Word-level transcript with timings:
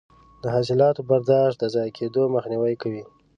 د 0.43 0.43
حاصلاتو 0.55 1.01
برداشت 1.09 1.57
د 1.59 1.63
ضایع 1.75 1.91
کیدو 1.97 2.21
مخنیوی 2.35 2.75
کوي. 2.81 3.03